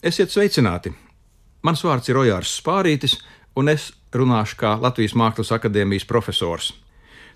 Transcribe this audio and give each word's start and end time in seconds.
Esiet 0.00 0.32
sveicināti! 0.32 0.94
Mans 1.60 1.82
vārds 1.84 2.08
ir 2.08 2.16
Ojārs 2.16 2.54
Spārītis, 2.56 3.18
un 3.52 3.68
es 3.68 3.90
runāšu 4.16 4.56
kā 4.62 4.70
Latvijas 4.80 5.12
Mākslas 5.12 5.50
akadēmijas 5.52 6.06
profesors. 6.08 6.70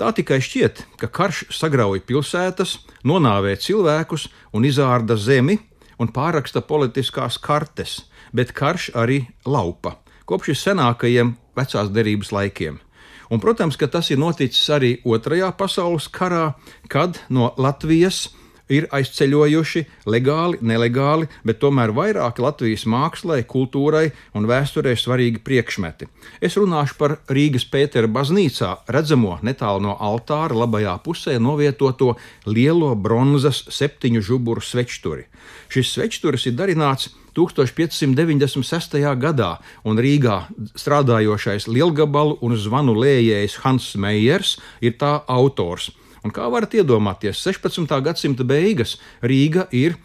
Tā 0.00 0.08
tikai 0.16 0.38
šķiet, 0.40 0.80
ka 0.96 1.10
karš 1.12 1.42
sagrauj 1.52 2.00
pilsētas, 2.08 2.78
nonāvē 3.04 3.58
cilvēkus 3.60 4.30
un 4.56 4.64
izārda 4.64 5.18
zemi 5.20 5.58
un 6.00 6.08
pāraksta 6.08 6.64
politiskās 6.64 7.36
kartes, 7.36 7.98
bet 8.32 8.56
karš 8.56 8.88
arī 8.96 9.26
laupa 9.44 9.98
kopš 10.24 10.56
senākajiem 10.56 11.34
vecās 11.60 11.92
derības 11.92 12.32
laikiem. 12.32 12.80
Un, 13.28 13.42
protams, 13.42 13.76
ka 13.76 13.84
tas 13.84 14.08
ir 14.08 14.22
noticis 14.22 14.64
arī 14.72 14.94
Otrajā 15.04 15.52
pasaules 15.60 16.08
karā, 16.08 16.54
kad 16.88 17.20
no 17.28 17.52
Latvijas 17.60 18.30
ir 18.72 18.86
aizceļojuši 18.94 19.82
legāli, 20.10 20.60
nelegāli, 20.60 21.28
bet 21.46 21.60
tomēr 21.62 21.92
vairāki 21.96 22.44
Latvijas 22.44 22.86
mākslai, 22.90 23.42
kultūrai 23.48 24.10
un 24.34 24.48
vēsturē 24.50 24.96
svarīgi 24.98 25.42
priekšmeti. 25.46 26.08
Es 26.40 26.58
runāšu 26.58 26.98
par 26.98 27.18
Rīgas 27.30 27.66
Pētera 27.70 28.10
baznīcā 28.10 28.72
redzamo 28.92 29.38
netālu 29.46 29.86
no 29.88 29.96
altāra 30.00 30.56
labajā 30.56 30.96
pusē 31.04 31.38
novietoto 31.42 32.14
lielo 32.46 32.94
bronzas 32.94 33.64
septiņu 33.70 34.24
žuburu 34.24 34.64
svečturi. 34.64 35.26
Šis 35.70 35.92
svečturis 35.94 36.46
ir 36.50 36.58
darināts 36.58 37.10
1596. 37.36 38.96
gadā, 39.20 39.50
un 39.84 40.00
Rīgā 40.00 40.46
strādājošais 40.78 41.68
lielgabalu 41.68 42.38
un 42.40 42.56
zvanu 42.56 42.96
lējējs 42.96 43.60
Hans 43.64 43.92
Meijers 44.00 44.56
ir 44.80 44.96
tā 45.00 45.18
autors. 45.28 45.90
Un 46.24 46.32
kā 46.34 46.48
varat 46.52 46.74
iedomāties, 46.78 47.42
16. 47.44 48.00
gadsimta 48.04 48.44
beigas 48.46 48.96
Rīga 49.22 49.66
ir 49.74 49.96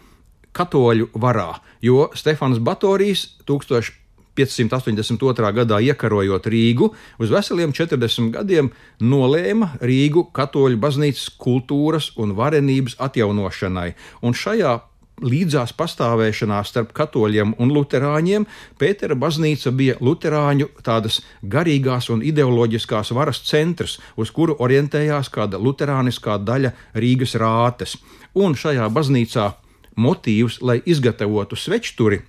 katoļu 0.56 1.10
varā, 1.16 1.60
jo 1.80 2.10
Stefans 2.14 2.58
Batorijs 2.60 3.38
1582. 3.48 5.52
gadā 5.56 5.80
iekarojot 5.80 6.46
Rīgu, 6.52 6.92
uz 7.18 7.30
veseliem 7.32 7.72
40 7.72 8.30
gadiem 8.36 8.70
nolēma 9.00 9.68
Rīgu 9.80 10.26
katoļu 10.36 10.76
baznīcas 10.80 11.30
kultūras 11.40 12.12
un 12.20 12.36
varenības 12.36 12.96
atjaunošanai, 13.00 13.94
un 14.22 14.32
šajā 14.36 14.80
līdzās 15.22 15.72
pastāvēšanā 15.78 16.60
starp 16.66 16.92
katoļiem 16.96 17.54
un 17.62 17.72
luterāņiem, 17.74 18.46
Pētera 18.78 19.16
baznīca 19.18 19.72
bija 19.76 19.96
luterāņu 20.00 20.68
tādas 20.84 21.20
garīgās 21.42 22.10
un 22.12 22.24
ideoloģiskās 22.26 23.12
varas 23.16 23.42
centrs, 23.46 23.98
uz 24.16 24.30
kuru 24.34 24.56
orientējās 24.58 25.30
kāda 25.32 25.60
luterāniskā 25.62 26.38
daļa 26.42 26.74
Rīgas 26.94 27.36
rātes. 27.40 27.96
Un 28.34 28.56
šajā 28.56 28.88
baznīcā 28.92 29.52
motīvs, 29.96 30.60
lai 30.64 30.80
izgatavotu 30.88 31.56
svečturi, 31.56 32.22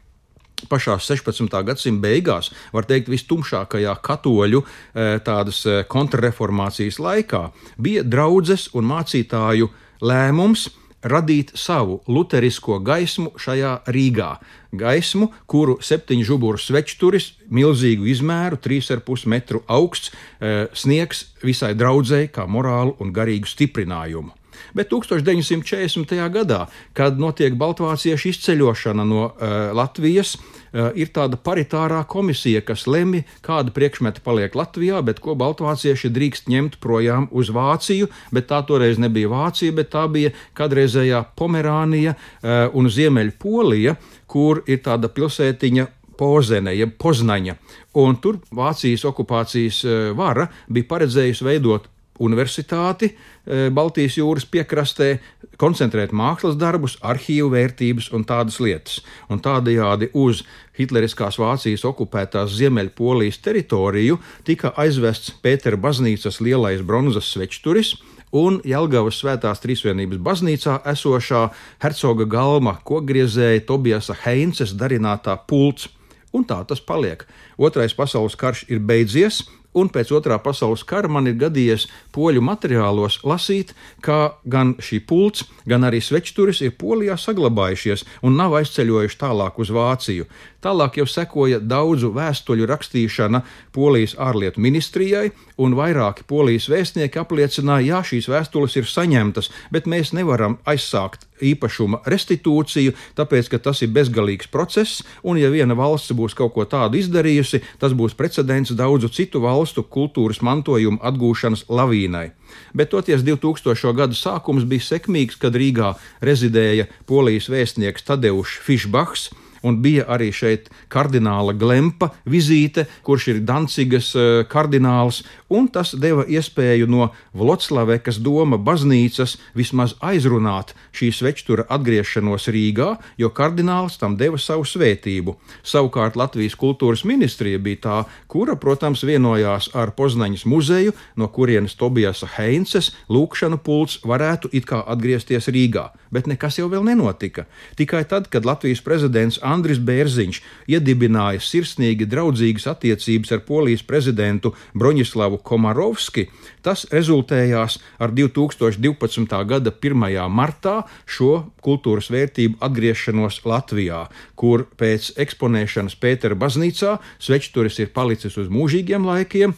pašā 0.69 0.97
16. 0.99 1.64
gadsimta 1.67 2.02
beigās, 2.03 2.52
var 2.73 2.88
teikt, 2.88 3.11
vistumšākajā 3.11 3.95
katoļu 4.03 4.64
eh, 4.64 5.17
tādas 5.25 5.64
eh, 5.67 5.83
kontrreformācijas 5.89 6.99
laikā, 7.03 7.47
bija 7.77 8.03
draudzes 8.03 8.69
un 8.77 8.88
mācītāju 8.91 9.69
lēmums 10.03 10.69
radīt 11.04 11.54
savu 11.59 12.00
luterisko 12.08 12.80
gaismu 12.84 13.34
šajā 13.40 13.73
Rīgā. 13.94 14.30
Gaismu, 14.73 15.30
kuru 15.48 15.78
septiņu 15.84 16.28
žuburu 16.28 16.62
svečturis, 16.62 17.34
milzīgu 17.54 18.08
izmēru, 18.10 18.58
3,5 18.58 19.28
metru 19.30 19.64
augsts, 19.68 20.12
eh, 20.40 20.68
sniegs 20.73 21.26
visai 21.44 21.73
draudzēji 21.73 22.32
kā 22.32 22.48
morālu 22.48 22.95
un 23.00 23.14
garīgu 23.14 23.48
stiprinājumu. 23.48 24.32
Bet 24.73 24.90
1940. 24.92 26.16
gadā, 26.34 26.66
kad 26.98 27.20
notiek 27.22 27.56
Baltvāciešu 27.59 28.32
izceļošana 28.32 29.06
no 29.08 29.26
uh, 29.28 29.56
Latvijas, 29.76 30.36
uh, 30.38 30.92
ir 30.98 31.12
tāda 31.16 31.38
paritārā 31.38 32.02
komisija, 32.10 32.64
kas 32.66 32.86
lemj, 32.90 33.23
kāda 33.45 33.73
priekšmeta 33.76 34.23
paliek 34.26 34.56
Latvijā, 34.58 35.02
bet 35.06 35.22
ko 35.23 35.38
Baltvācieši 35.40 36.12
drīkst 36.14 36.52
ņemt 36.52 36.80
projām 36.84 37.30
uz 37.32 37.54
Vāciju. 37.54 38.10
Bet 38.33 38.50
tā 38.52 38.64
toreiz 38.67 39.02
nebija 39.02 39.32
Vācija, 39.32 39.76
bet 39.76 39.94
tā 39.94 40.08
bija 40.11 40.33
kādreizējā 40.58 41.26
Pomerānija 41.39 42.16
uh, 42.17 42.70
un 42.73 42.89
Ziemeļpolija, 42.89 43.98
kur 44.27 44.64
ir 44.67 44.82
tāda 44.86 45.11
pilsētiņa 45.14 45.89
Pozene, 46.17 46.76
jeb 46.77 46.94
Poznaņa. 47.02 47.56
Un 47.98 48.20
tur 48.22 48.38
Vācijas 48.54 49.02
okupācijas 49.10 49.80
vara 50.17 50.45
bija 50.70 50.89
paredzējusi 50.92 51.45
veidot 51.48 51.89
universitāti 52.22 53.10
e, 53.10 53.70
Baltijas 53.74 54.18
jūras 54.20 54.46
piekrastē, 54.46 55.18
koncentrēt 55.62 56.14
mākslas 56.14 56.58
darbus, 56.60 56.98
arhīvu 57.02 57.50
vērtības 57.54 58.12
un 58.14 58.26
tādas 58.28 58.60
lietas. 58.62 59.02
Un 59.30 59.42
tādējādi 59.42 60.12
uz 60.14 60.44
Hitleriskās 60.78 61.40
Vācijas 61.42 61.86
okupētās 61.90 62.54
Ziemeļpolijas 62.58 63.42
teritoriju 63.46 64.20
tika 64.46 64.74
aizvests 64.78 65.34
Pētera 65.44 65.78
baznīcas 65.78 66.42
lielais 66.42 66.82
bronzas 66.86 67.30
svečturis, 67.34 67.96
un 68.34 68.60
Jelgavas 68.66 69.20
svētās 69.22 69.62
trīsvienības 69.62 70.22
baznīcā 70.26 70.80
esošā 70.90 71.48
hercoga 71.84 72.26
galma 72.30 72.80
kokgriezēja 72.86 73.66
Tobiasa 73.68 74.18
Heinces 74.24 74.74
darinātā 74.78 75.38
pults. 75.48 75.90
Un 76.34 76.42
tā 76.50 76.64
tas 76.66 76.82
paliek. 76.82 77.28
Otrais 77.62 77.94
pasaules 77.94 78.34
karš 78.34 78.64
ir 78.74 78.80
beidzies, 78.82 79.44
un 79.73 79.89
pēc 79.94 80.11
otrā 80.16 80.38
pasaules 80.44 80.84
kara 80.88 81.10
man 81.11 81.28
ir 81.30 81.38
gadījies 81.42 81.88
poļu 82.16 82.44
materiālos 82.45 83.20
lasīt, 83.28 83.73
ka 84.02 84.38
gan 84.45 84.76
šī 84.80 85.02
pults, 85.08 85.48
gan 85.70 85.88
arī 85.88 86.02
svečturis 86.02 86.61
ir 86.61 86.76
polijā 86.80 87.17
saglabājušies 87.20 88.06
un 88.23 88.38
nav 88.39 88.58
aizceļojuši 88.62 89.20
tālāk 89.20 89.60
uz 89.60 89.73
Vāciju. 89.73 90.28
Tālāk 90.64 91.02
jau 91.02 91.08
sekoja 91.10 91.60
daudzu 91.60 92.14
vēstuļu 92.16 92.67
rakstīšana 92.70 93.44
Polijas 93.76 94.16
ārlietu 94.16 94.62
ministrijai, 94.64 95.32
un 95.58 95.76
vairāki 95.78 96.23
polijas 96.28 96.70
vēstnieki 96.72 97.20
apliecināja, 97.20 98.00
ka 98.00 98.14
šīs 98.14 98.30
vēstules 98.32 98.78
ir 98.80 98.89
saņemtas, 98.89 99.52
bet 99.72 99.89
mēs 99.89 100.14
nevaram 100.16 100.58
aizsākt 100.70 101.28
īpašuma 101.52 102.02
restitūciju, 102.09 102.95
tāpēc, 103.17 103.49
ka 103.52 103.59
tas 103.67 103.83
ir 103.83 103.92
bezgalīgs 103.95 104.49
process, 104.54 105.04
un 105.23 105.39
ja 105.42 105.52
viena 105.54 105.77
valsts 105.77 106.15
būs 106.15 106.37
kaut 106.37 106.55
ko 106.55 106.65
tādu 106.70 106.99
izdarījusi, 107.02 107.61
tas 107.81 107.95
būs 107.98 108.17
precedents 108.17 108.73
daudzu 108.77 109.11
citu 109.14 109.43
valstu 109.43 109.83
kultūras 109.83 110.42
mantojuma 110.42 111.02
atgūšanas 111.03 111.67
lavīnai. 111.70 112.32
Bet 112.73 112.92
toties 112.93 113.23
2000. 113.26 113.93
gada 113.98 114.17
sākums 114.17 114.67
bija 114.70 114.86
sekmīgs, 114.86 115.39
kad 115.42 115.55
Rīgā 115.58 115.95
rezidēja 116.21 116.89
polijas 117.09 117.49
vēstnieks 117.49 118.05
Tadeušs 118.08 118.59
Fišbachs, 118.65 119.32
un 119.64 119.80
bija 119.84 120.06
arī 120.12 120.30
šeit 120.36 120.70
kardināla 120.92 121.56
Glempa 121.58 122.12
vizīte, 122.30 122.86
kurš 123.04 123.28
ir 123.34 123.42
Dancigas 123.48 124.12
eh, 124.16 124.44
kardināls, 124.50 125.24
un 125.50 125.68
tas 125.72 125.94
deva 125.96 126.26
iespēju 126.28 126.90
no 126.90 127.10
Vloclavekas 127.34 128.19
doma 128.24 128.60
baznīcas 128.60 129.38
vismaz 129.57 129.96
aizrunāt 130.04 130.74
šīs 130.94 131.22
večtura 131.25 131.66
atgriešanos 131.72 132.50
Rīgā, 132.54 132.90
jo 133.18 133.30
kardināls 133.34 133.98
tam 134.01 134.18
deva 134.19 134.40
savu 134.42 134.66
svētību. 134.68 135.36
Savukārt 135.63 136.18
Latvijas 136.19 136.57
kultūras 136.60 137.06
ministrija 137.07 137.60
bija 137.60 137.81
tā, 137.84 137.98
kura, 138.28 138.56
protams, 138.60 139.04
vienojās 139.07 139.72
ar 139.78 139.94
Poznaņas 139.98 140.45
muzeju, 140.50 140.94
no 141.16 141.30
kurienes 141.34 141.78
Tobiasa 141.80 142.30
Heinces 142.38 142.92
lūkšanu 143.10 143.60
pults 143.63 144.00
varētu 144.04 144.51
it 144.54 144.68
kā 144.69 144.81
atgriezties 144.94 145.50
Rīgā, 145.54 145.90
bet 146.13 146.28
nekas 146.30 146.60
jau 146.60 146.69
vēl 146.72 146.86
nenotika. 146.88 147.48
Tikai 147.80 148.04
tad, 148.10 148.30
kad 148.34 148.45
Latvijas 148.45 148.84
prezidents 148.86 149.40
Andris 149.53 149.80
Bērziņš 149.83 150.39
iedibināja 150.74 151.41
sirsnīgi 151.44 152.07
draudzīgas 152.09 152.68
attiecības 152.74 153.33
ar 153.36 153.44
Polijas 153.47 153.86
prezidentu 153.88 154.53
Broņislavu 154.77 155.39
Komarovski, 155.45 156.27
tas 156.65 156.86
rezultējās 156.91 157.80
ar 158.03 158.13
2012. 158.15 159.36
gada 159.50 159.74
1. 159.74 160.06
martā 160.30 160.80
šo 161.06 161.33
kultūras 161.63 162.09
vērtību 162.13 162.62
atgriešanos 162.63 163.41
Latvijā, 163.47 164.06
kur 164.36 164.68
pēc 164.80 165.13
eksponēšanas 165.24 165.99
Pētera 165.99 166.39
baznīcā 166.39 166.97
svečturis 167.19 167.79
ir 167.83 167.94
palicis 167.95 168.39
uz 168.41 168.49
mūžīgiem 168.51 169.06
laikiem, 169.07 169.56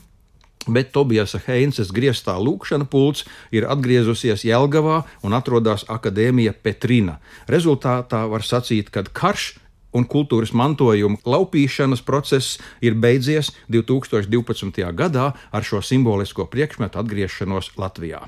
Bet 0.66 0.90
Tobijasa 0.96 1.38
Heinses 1.46 1.92
grieztā 1.94 2.34
lūkšana 2.42 2.88
pults 2.90 3.26
ir 3.54 3.68
atgriezusies 3.70 4.48
Jelgavā 4.48 5.04
un 5.26 5.38
atrodas 5.38 5.86
Akadēmija 5.94 6.56
Petrina. 6.58 7.20
Rezultātā 7.52 8.24
var 8.32 8.42
sacīt, 8.42 8.90
ka 8.90 9.06
karš 9.06 9.52
un 9.96 10.08
kultūras 10.12 10.54
mantojuma 10.54 11.22
laupīšanas 11.26 12.04
process 12.06 12.60
ir 12.84 12.98
beidzies 13.00 13.54
2012. 13.72 14.84
gadā 14.94 15.32
ar 15.52 15.64
šo 15.64 15.82
simbolisko 15.82 16.50
priekšmetu 16.52 17.02
atgriešanos 17.02 17.74
Latvijā. 17.80 18.26